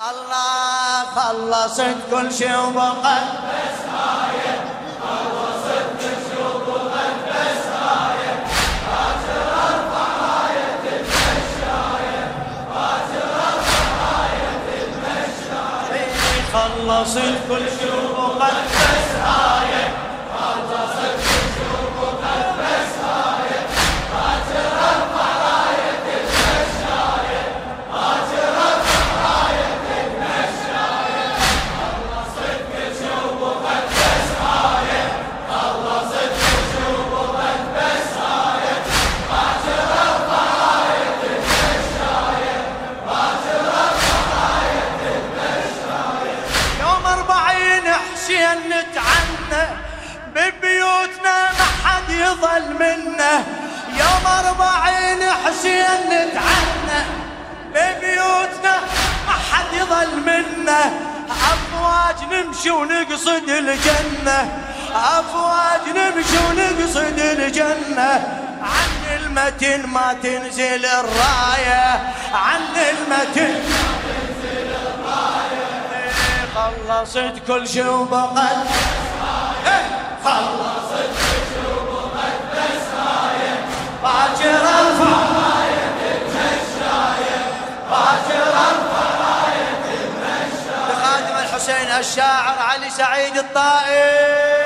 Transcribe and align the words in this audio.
الله 0.00 1.04
خلصت 1.14 1.96
كل 2.10 2.32
شيء 2.34 2.56
وبقى 2.58 2.92
بس 2.94 3.80
هاي 3.92 4.40
خلصت 5.02 5.86
كل 6.00 6.16
شيء 6.28 6.44
وبقى 6.66 7.04
بس 7.28 7.66
هاي 7.66 8.18
باكر 8.88 9.42
ارفع 9.68 10.08
راية 10.22 10.82
المشاية 10.96 12.24
باكر 12.74 13.28
ارفع 13.46 13.84
راية 14.02 14.50
المشاية 14.82 16.08
خلصت 16.52 17.34
كل 17.48 17.64
شيء 17.78 17.94
وبقى 18.18 18.50
بس 18.50 19.16
هاي 19.24 19.81
يظل 52.32 52.74
منا 52.74 53.44
يوم 53.88 54.26
أربعين 54.26 55.22
حسين 55.44 56.00
نتعنى. 56.06 57.00
ببيوتنا 57.74 58.76
ما 59.26 59.32
حد 59.52 59.72
يظل 59.72 60.20
منا 60.20 60.92
أفواج 61.30 62.16
نمشي 62.32 62.70
ونقصد 62.70 63.48
الجنة. 63.48 64.60
أفواج 64.94 65.80
نمشي 65.96 66.38
ونقصد 66.38 67.18
الجنة. 67.18 68.12
عن 68.62 68.90
المتن 69.16 69.86
ما 69.86 70.12
تنزل 70.22 70.86
الراية. 70.86 72.14
عن 72.34 72.60
المتن 72.76 73.62
خلصت 76.54 77.34
كل 77.46 77.68
شي 77.68 77.82
وبقت 77.82 78.36
إيه، 79.66 79.84
خلصت 80.24 80.30
كل 80.30 81.14
شي 81.14 81.20
وبقت 81.20 81.21
باكر 87.90 88.44
باكر 90.88 91.38
الحسين 91.42 91.90
الشاعر 91.98 92.58
علي 92.58 92.90
سعيد 92.90 93.36
الطائي. 93.36 94.62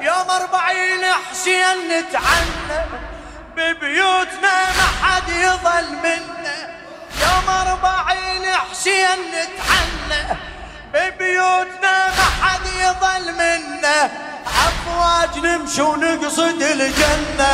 يوم 0.00 0.30
أربعين 0.30 1.04
حسين 1.30 1.88
نتعنى 1.88 2.78
ببيوتنا 3.56 4.54
ما 4.78 4.86
حد 5.02 5.28
يظل 5.28 5.88
منا. 6.02 6.58
يوم 7.22 7.48
أربعين 7.48 8.46
حسين 8.70 9.18
نتعنى 9.32 10.38
ببيوتنا 10.94 12.06
ما 12.08 12.46
حد 12.46 12.66
يظل 12.66 13.32
منا. 13.34 14.27
أفواج 14.88 15.44
نمشي 15.44 15.82
ونقصد 15.82 16.62
الجنة. 16.62 17.52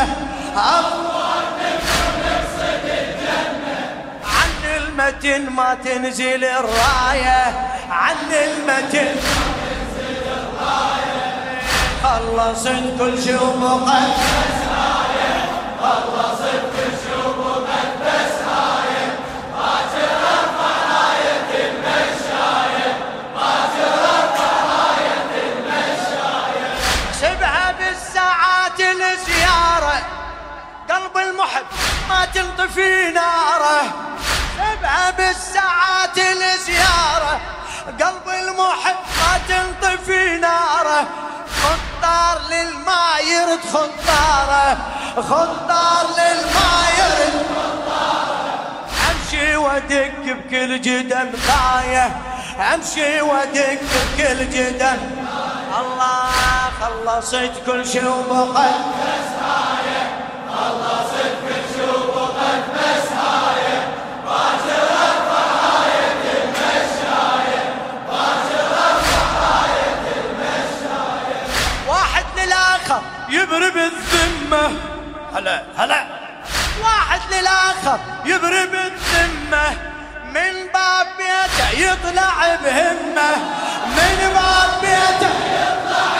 أفواج 0.56 1.46
نمشي 1.60 1.98
ونقصد 2.06 2.84
الجنة. 2.84 3.78
عن 4.24 4.50
المتن 4.76 5.50
ما 5.50 5.74
تنزل 5.84 6.44
الراية. 6.44 7.70
عن 7.90 8.16
المتن 8.32 9.14
خلصت 12.04 12.82
كل 12.98 13.22
شي 13.22 13.34
وبقت 13.34 14.63
المحب 38.74 38.96
ما 39.20 39.40
تنطفي 39.48 40.38
ناره. 40.38 41.06
خطار 41.62 42.38
للما 42.50 43.18
يرد 43.18 43.60
خطاره 43.72 44.76
خطار 45.16 46.06
للما 46.18 46.72
يرد 46.98 47.46
امشي 49.10 49.56
وادق 49.56 50.12
بكل 50.24 50.80
جدم 50.80 51.30
غايه 51.48 52.16
امشي 52.74 53.20
وادق 53.20 53.78
بكل 53.80 54.50
جدم 54.50 54.98
الله 55.80 56.30
خلصت 56.80 57.52
كل 57.66 57.86
شي 57.86 58.06
وبقت 58.06 58.74
بس 59.00 59.30
هاي 59.42 60.93
هلا 75.34 75.62
هلا. 75.78 76.04
واحد 76.82 77.20
للآخر 77.32 77.98
يضرب 78.24 78.74
الذمه 78.74 79.70
من 80.34 80.52
باب 80.74 81.06
بيته 81.18 81.70
يطلع 81.70 82.56
بهمه 82.64 83.36
من 83.86 84.32
باب 84.34 84.70
بيته 84.80 85.30
يطلع 85.54 86.14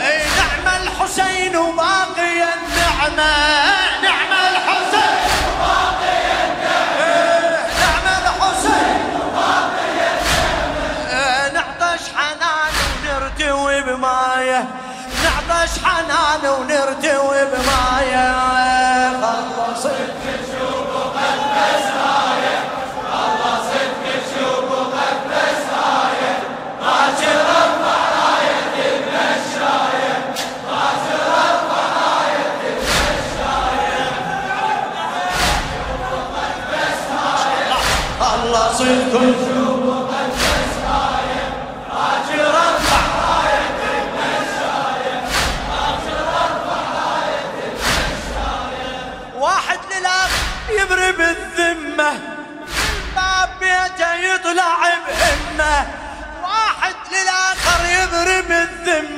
أي 0.00 0.18
نعم 0.38 0.82
الحسين 0.82 1.56
وباقي 1.56 2.42
النعمة. 2.54 3.61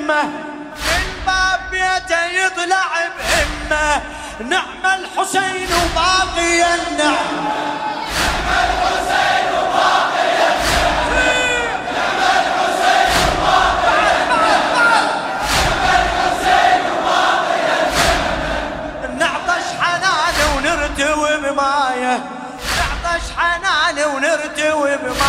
بالذمه 0.05 0.23
من 0.75 1.25
باب 1.27 1.61
بيته 1.71 2.25
يطلع 2.25 2.85
بهمه. 3.19 4.03
نعم 4.41 5.01
الحسين 5.01 5.69
وباقي 5.73 6.75
النعم 6.75 7.45
نعطش 19.19 19.67
حنان 19.81 20.37
ونرتوي 20.57 21.37
بماية. 21.37 22.21
نعطش 22.79 23.23
حنان 23.39 23.99
ونرتوي 24.05 24.97
بماية. 24.97 25.24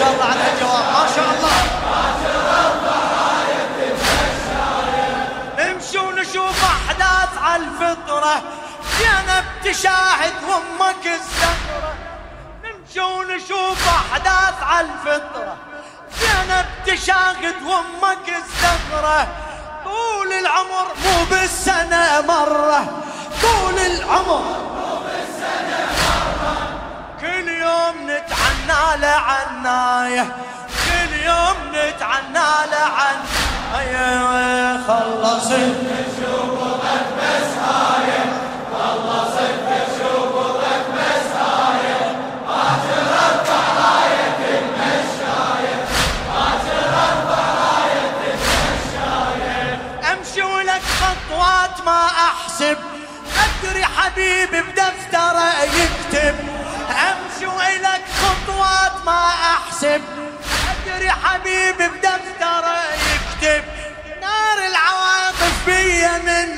شاء 0.00 0.12
الله 0.12 0.24
على 0.24 0.52
الجواب. 0.52 0.84
ما 0.92 1.04
شاء 1.16 1.28
الله. 1.34 1.56
امشوا 5.70 6.12
نشوف 6.12 6.40
ونشوف 6.40 6.64
أحداث 6.64 7.38
على 7.42 7.62
الفطرة. 7.62 8.42
زينب 8.98 9.44
تشاهد 9.64 10.34
وأمك 10.48 11.06
الزهرة. 11.06 11.94
نمشي 12.64 13.00
ونشوف 13.00 13.88
أحداث 13.88 14.62
على 14.62 14.86
الفطرة. 14.86 15.56
زينب 16.20 16.66
تشاهد 16.86 17.62
وأمك 17.66 18.26
الزهرة. 18.28 19.28
طول 19.84 20.32
العمر 20.32 20.86
مو 21.04 21.24
بالسنة 21.30 22.20
مرة. 22.20 23.02
طول 23.42 23.78
العمر 23.78 24.44
مو 24.76 24.98
بالسنة 25.04 25.80
مرة. 26.06 26.56
كل 27.20 27.48
يوم 27.48 27.96
نتعلم 28.10 28.39
نتعنى 28.70 29.00
لعناية 29.00 30.26
كل 30.86 31.12
يوم 31.24 31.56
نتعنى 31.72 32.48
لعناية 32.70 34.08
خلصت 34.88 35.52
احسب 37.64 38.29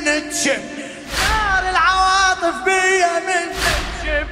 من 0.07 0.31
تشب 0.31 0.63
نار 1.23 1.71
العواطف 1.71 2.57
بيا 2.65 3.13
من 3.27 3.53
تشب 4.03 4.27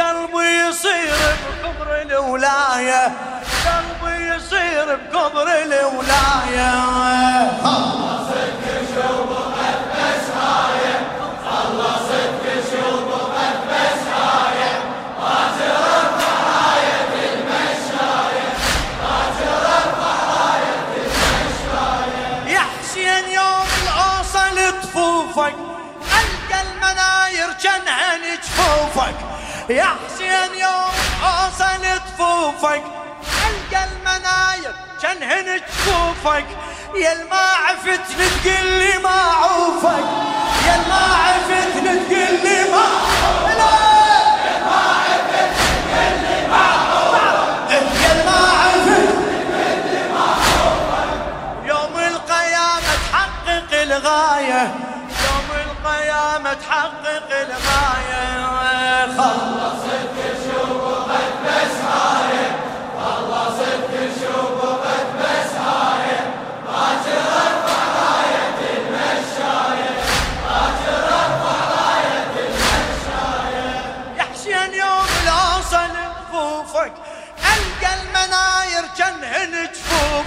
قلبي 0.00 0.68
يصير 0.68 1.16
بقبر 1.62 2.02
الولاية. 2.02 3.12
قلبي 3.66 4.34
يصير 4.34 4.86
بقبر 5.12 5.42
الولاية. 5.42 6.72
جفوفك 8.92 9.41
جفوفك 29.10 29.70
يا 29.70 29.84
حسين 29.84 30.60
يوم 30.60 30.92
أوصل 31.24 31.82
جفوفك 31.82 32.82
ألقى 33.46 33.84
المناير 33.84 34.74
جنهن 35.02 35.56
جفوفك 35.56 36.44
يا 36.96 37.14
ما 37.30 37.36
عفت 37.36 38.00
تقول 38.18 38.66
لي 38.78 38.98
ما 38.98 39.08
عوفك 39.10 40.04
يا 40.66 40.76
ما 40.88 41.16
عفت 41.24 41.78
تقول 41.78 42.38
لي 42.44 42.70
ما 42.70 42.84
يا 43.58 43.91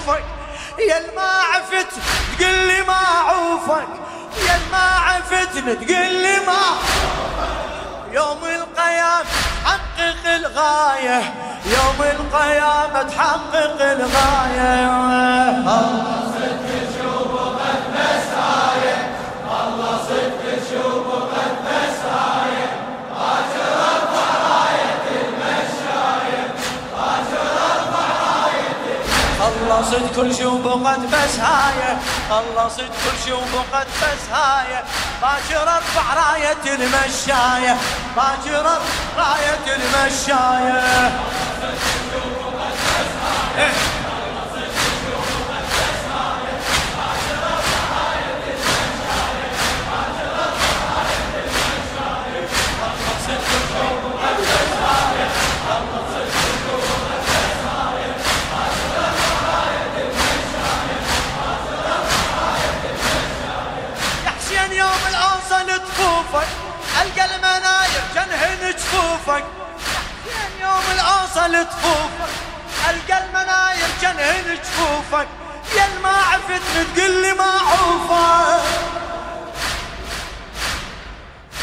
جفوفك 0.06 0.24
يا 0.90 1.00
ما 1.16 1.22
عفت 1.22 1.88
تقول 2.40 2.68
لي 2.68 2.82
ما 2.82 2.94
عوفك 3.28 3.88
يا 4.48 4.60
ما 4.72 4.78
عفتني 4.78 5.76
تقول 5.76 6.14
لي 6.14 6.40
ما 6.48 6.62
يوم 8.12 8.38
القيامة 8.46 9.26
تحقق 9.64 10.34
الغاية 10.36 11.34
يوم 11.66 12.00
القيامة 12.02 13.04
تحقق 13.04 13.82
الغاية. 13.82 14.86
كل 30.16 30.36
شوف 30.36 30.66
وقد 30.66 31.00
مساية 31.00 31.98
الله 32.32 32.68
صدق 32.68 32.86
كل 32.86 33.30
شوف 33.30 33.56
وقد 33.56 33.88
مساية 34.02 34.84
باكر 35.22 35.64
أرفع 35.64 36.14
راية 36.14 36.76
المشاية. 36.76 37.78
باكر 38.16 38.60
أرفع 38.60 38.80
راية 39.18 39.76
المشاية. 39.76 41.12
يحكين 70.28 70.62
يوم 70.62 70.84
الأوصل 70.94 71.66
طفوفك 71.66 72.34
ألقى 72.90 73.24
المناير 73.24 73.88
جنهن 74.02 74.58
جفوفك 74.64 75.28
يا 75.76 75.88
ما 76.04 76.10
عفت 76.10 76.62
تقول 76.96 77.22
لي 77.22 77.34
ما 77.34 77.44
عوفك 77.44 78.64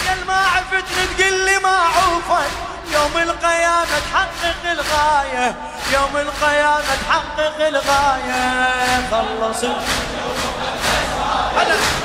يا 0.06 0.14
ما 0.26 0.34
عفت 0.36 0.84
تقول 1.18 1.46
لي 1.46 1.58
ما 1.58 1.68
عوفك 1.68 2.50
يوم 2.92 3.18
القيامة 3.22 3.84
تحقق 3.84 4.70
الغاية. 4.70 5.54
يوم 5.92 6.16
القيامة 6.16 6.96
تحقق 7.08 7.66
الغاية. 7.66 9.10
خلص. 9.10 9.64
هلا. 11.56 12.01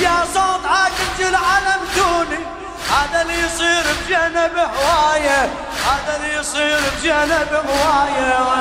يا 0.00 0.24
صوت 0.34 0.66
حاكم 0.66 1.08
جل 1.18 1.34
علمتوني 1.34 2.44
هذا 2.90 3.22
اللي 3.22 3.40
يصير 3.40 3.84
بجنب 4.06 4.58
هواية. 4.58 5.50
هذا 5.86 6.16
اللي 6.16 6.34
يصير 6.34 6.80
بجنب 6.96 7.52
هواية. 7.52 8.60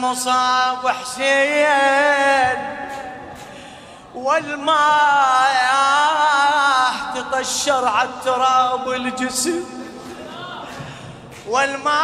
مصاب 0.00 0.88
حسين 0.88 2.58
والما 4.14 4.88
تطشر 7.14 7.88
على 7.88 8.08
التراب 8.08 8.88
الجسم 8.88 9.64
والماء 11.48 11.98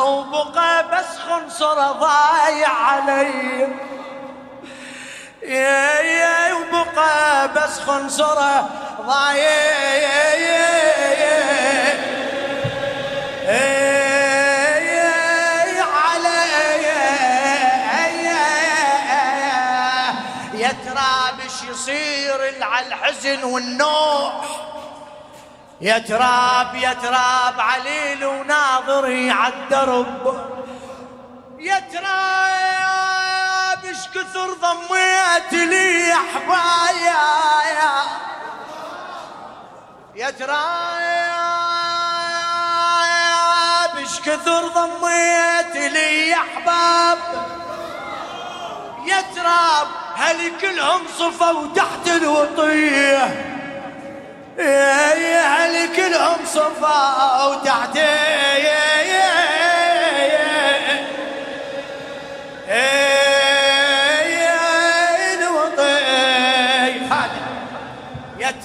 وبقى 0.00 0.84
بس 0.88 1.18
خنصر 1.28 1.92
ضايع 1.92 2.68
علي. 2.68 3.68
يا 5.42 6.00
يا 6.00 6.54
وبقى 6.54 7.48
بس 7.48 7.80
خنصره 7.80 8.68
ضايع. 9.06 10.71
ترى 20.72 21.32
بش 21.38 21.62
يصير 21.70 22.64
على 22.64 22.86
الحزن 22.86 23.44
والنوح. 23.44 24.32
يا 25.80 25.98
تراب 25.98 26.74
يا 26.74 26.92
تراب 26.92 27.60
عليل 27.60 28.24
وناظري 28.24 29.30
عالدرب 29.30 30.48
يا 31.58 31.78
تراب 31.92 33.84
إيش 33.84 34.08
كثر 34.14 34.52
ضميت 34.52 35.52
لي 35.52 36.08
يا 36.08 36.16
حبايا. 36.34 37.22
يا 40.14 40.30
تراب 40.30 40.62
إيش 43.98 44.20
كثر 44.20 44.68
ضميت 44.68 45.76
لي 45.92 46.34
احباب 46.34 47.18
يا 49.06 49.20
تراب 49.34 49.86
هل 50.16 50.52
كلهم 50.60 51.00
صفوا 51.18 51.66
تحت 51.76 52.08
الوطية؟ 52.22 53.52
يا 54.58 55.42
هل 55.42 55.96
كلهم 55.96 56.44
صفوا 56.44 57.54
تحت 57.64 57.98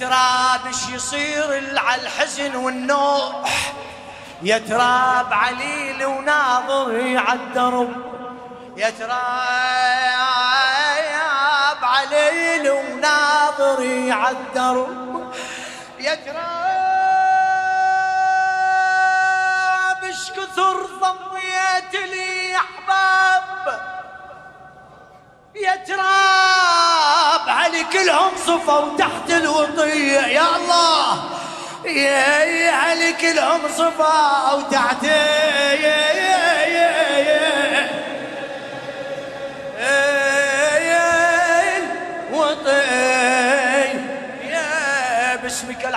تراب 0.00 0.66
إيش 0.66 0.88
يصير 0.88 1.78
على 1.78 2.02
الحزن 2.02 2.56
والنوح؟ 2.56 3.72
يا 4.42 4.58
تراب 4.58 5.32
عليل 5.32 6.04
وناظر 6.04 7.16
عالدرب 7.16 7.90
يا 8.76 8.90
تراب 8.90 10.37
عليل 12.28 12.70
وناظر 12.70 13.80
عالدرب 14.12 15.32
يا 16.00 16.14
تراب 16.14 16.44
إيش 20.04 20.30
كثر 20.30 20.86
ضميت 21.00 21.94
لي 22.12 22.56
أحباب. 22.56 23.80
يا 25.54 25.76
تراب 25.76 27.48
علي 27.48 27.84
كلهم 27.84 28.32
صفوا 28.46 28.96
تحت 28.98 29.30
الوطية. 29.30 30.20
يا 30.20 30.56
الله 30.56 31.30
يا 31.84 32.72
علي 32.72 33.12
كلهم 33.12 33.60
صفوا 33.76 34.62
تحت 34.70 35.02
يا 35.02 35.72
يا 35.72 36.12
يا 36.66 37.07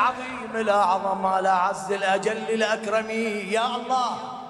العظيم 0.01 0.55
الأعظم 0.55 1.25
الأعز 1.25 1.91
الأجل 1.91 2.37
الأكرم. 2.37 3.09
يا 3.49 3.75
الله. 3.75 4.40